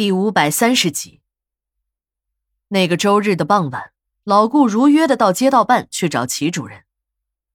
[0.00, 1.20] 第五百三十集。
[2.68, 3.92] 那个周日的傍晚，
[4.24, 6.84] 老顾如约的到街道办去找齐主任。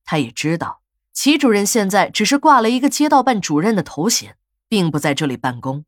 [0.04, 4.38] 他也知道，齐主任现在只是挂了一个街道办主任的头衔，
[4.68, 5.86] 并不在这里办公。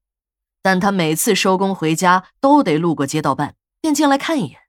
[0.63, 4.61] 但他每次收工回家都得路过街道办，便进来看一眼。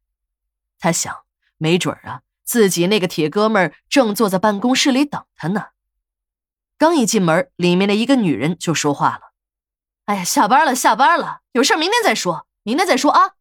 [0.79, 1.16] 他想，
[1.57, 5.68] 没准啊，自己那个铁哥们儿正坐在办公室里等他呢。
[6.77, 9.32] 刚一进门，里面的一个女人就说话了。
[10.05, 13.33] 哎呀，下班了，下班了，有事明天再说，明天再说啊。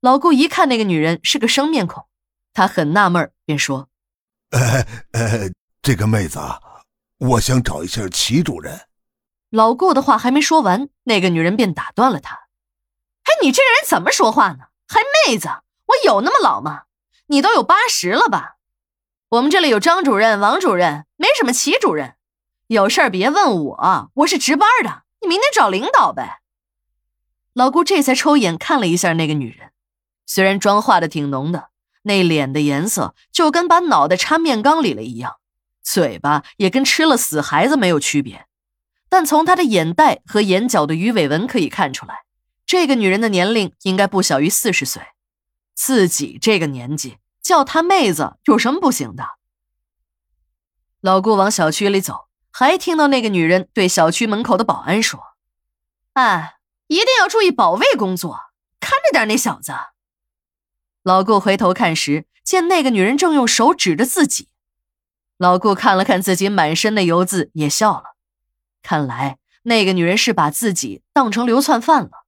[0.00, 2.04] 老顾一看那个女人是个生面孔，
[2.52, 3.88] 他很纳闷，便说
[4.50, 6.60] ：“呃呃，这个妹子啊，
[7.18, 8.88] 我想找一下齐主任。”
[9.50, 12.34] 老顾的话还没说完，那个女人便打断了他
[13.22, 14.64] ：“哎，你这个人怎么说话呢？
[14.88, 15.46] 还妹子？
[15.86, 16.86] 我有那么老吗？
[17.26, 18.56] 你都有八十了吧？
[19.28, 22.16] 我们这里有张主任、王主任，没什么齐主任。
[22.66, 26.41] 有事儿别问我，我是值班的。”你明天找领导呗。
[27.54, 29.72] 老顾这才抽眼看了一下那个女人，
[30.26, 31.68] 虽然妆化的挺浓的，
[32.02, 35.36] 那脸的颜色就跟把脑袋插面缸里了一样，
[35.82, 38.46] 嘴巴也跟吃了死孩子没有区别，
[39.08, 42.24] 但从她的眼袋和眼角的鱼尾纹可以看出来，
[42.64, 45.02] 这个女人的年龄应该不小于四十岁。
[45.74, 49.24] 自己这个年纪叫她妹子有什么不行的？
[51.00, 52.28] 老顾往小区里走。
[52.54, 55.18] 还听到那个女人对小区门口的保安说
[56.12, 56.56] ：“哎，
[56.92, 58.38] 一定要注意保卫工作，
[58.78, 59.72] 看着点那小子。”
[61.02, 64.50] 老顾回头看时，见那个女人正用手指着自己。
[65.38, 68.14] 老顾看了看自己满身的油渍，也笑了。
[68.82, 72.26] 看来那个女人是把自己当成流窜犯了。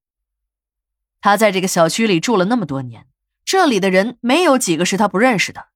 [1.21, 3.07] 他在这个小区里住了那么多年，
[3.45, 5.67] 这里的人没有几个是他不认识的，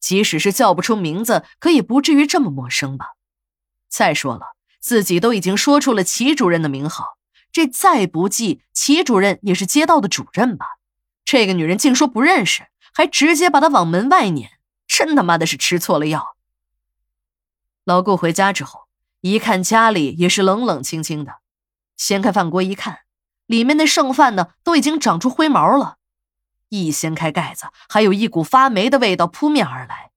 [0.00, 3.08] 即使是叫不出名字，可也不至于这么陌生吧。
[3.90, 7.17] 再说了，自己都已经说出了齐主任的名号，
[7.50, 10.78] 这再不济，齐主任也是街道的主任吧？
[11.24, 14.50] 这个女人竟说不认识，还直接把她往门外撵，
[14.86, 16.36] 真他妈的是吃错了药。
[17.84, 18.88] 老顾回家之后，
[19.20, 21.36] 一看家里也是冷冷清清的，
[21.96, 23.00] 掀开饭锅一看，
[23.46, 25.96] 里面的剩饭呢都已经长出灰毛了，
[26.68, 30.10] 一掀开盖子，还有一股发霉的味道扑面而来。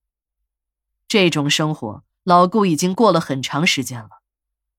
[1.07, 2.03] 这种生活。
[2.23, 4.21] 老顾已经过了很长时间了，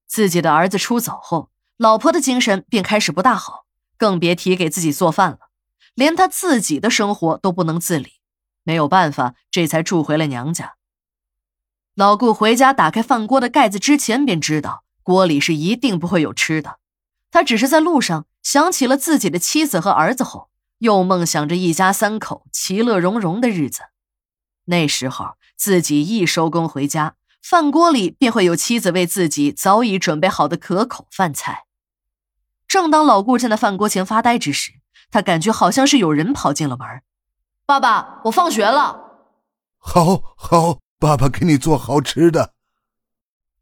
[0.07, 3.65] 自己的儿子出走后，老婆的精神便开始不大好，
[3.97, 5.39] 更别提给自己做饭了，
[5.95, 8.21] 连他自己的生活都不能自理，
[8.63, 10.77] 没有办法，这才住回了娘家。
[11.95, 16.79] 老顾回家打开饭锅的盖子之前，便知道锅里是一定不会有吃的。
[17.31, 23.83] 他只是在路上想起了自己的妻子和儿子后，又梦想着一家三口其乐融融的日子。
[24.67, 27.17] 那时候自己一收工回家。
[27.43, 31.67] 饭锅里便会有妻子为自己早已准备好的可口饭菜。
[32.69, 34.73] 正当老顾站在饭锅前发呆之时，
[35.11, 36.87] 他感觉好像是有人跑进了门。
[37.67, 39.01] 爸爸，我放学了。
[39.79, 42.55] 好，好，爸爸给你做好吃的。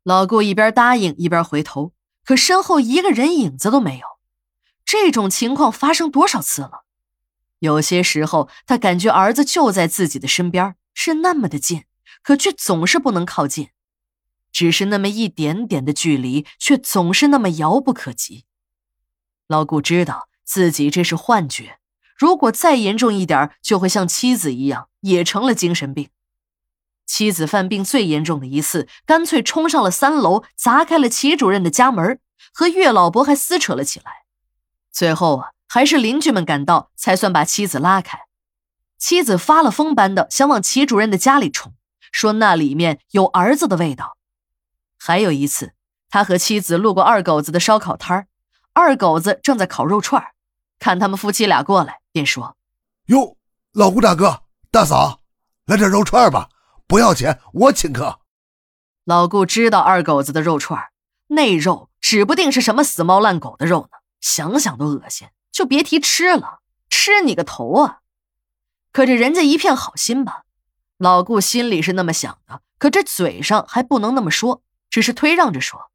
[0.04, 1.92] 老顾一边答应一边回头，
[2.24, 4.06] 可身后一个人影子都没有。
[4.84, 6.84] 这种情况发生多少次了？
[7.58, 11.84] 有些时候，他感觉儿子就在自己的身边，是那么的近。
[12.22, 13.70] 可却总是不能靠近，
[14.52, 18.44] 只是那么一点点的距离，却总是那么遥不可及。
[19.46, 21.78] 老顾知道自己这是幻觉，
[22.16, 26.10] 如果再严重一点，就会像妻子一样，也成了精神病。
[27.06, 32.20] 妻子犯病最严重的一次，干脆冲上了三楼，砸开了齐主任的家门，
[32.52, 34.24] 和岳老伯还撕扯了起来。
[34.92, 38.20] 最后啊，还是邻居们赶到，才算把妻子拉开。
[38.96, 41.74] 妻子发了疯般的想往齐主任的家里冲。
[42.10, 44.16] 说那里面有儿子的味道。
[44.98, 45.72] 还有一次，
[46.08, 48.26] 他和妻子路过二狗子的烧烤摊儿，
[48.72, 50.22] 二狗子正在烤肉串
[50.78, 52.56] 看他们夫妻俩过来，便说
[53.06, 53.36] ：“哟，
[53.72, 55.20] 老顾大哥、大嫂，
[55.66, 56.48] 来点肉串吧，
[56.86, 58.20] 不要钱，我请客。”
[59.04, 60.88] 老顾知道二狗子的肉串
[61.28, 66.60] 那肉指不定是什么死猫烂狗的肉呢，想想都恶心，就别提吃了。
[66.90, 68.00] 吃你个头啊！
[68.92, 70.42] 可这人家一片好心吧。
[71.00, 75.90] 老顾心里是那么想的，可这嘴上还不能那么说，只是推让着说：“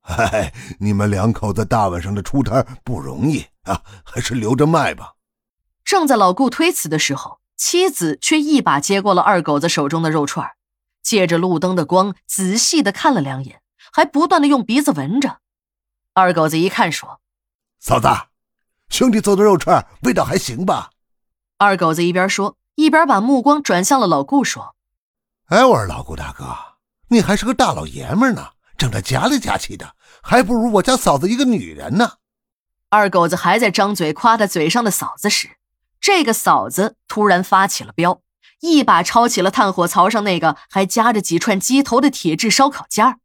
[0.00, 5.16] 嗨， 你们两口子大晚上的出摊不容易啊，还是留着卖吧。”
[5.84, 10.52] 正在老顾推辞的时候，妻子却一把接过了二狗子手中的肉串，
[11.02, 13.60] 借着路灯的光仔细的看了两眼，
[13.92, 15.40] 还不断的用鼻子闻着。
[16.14, 17.20] 二狗子一看说
[17.78, 18.08] ：“嫂子，
[18.88, 20.92] 兄弟做的肉串味道还行吧？”
[21.58, 22.56] 二狗子一边说。
[22.78, 24.76] 一边把目光转向了老顾，说
[25.50, 26.44] ：“哎，我说老顾大哥，
[27.08, 32.12] 你还是个大老爷们呢，整的夹里夹气的，还不如我家嫂子一个女人呢。”
[32.88, 35.56] 二狗子还在张嘴夸他嘴上的嫂子时，
[36.00, 38.20] 这个嫂子突然发起了飙，
[38.60, 43.18] 一把抄起了炭火槽上那个还夹着几串鸡头的铁质烧烤架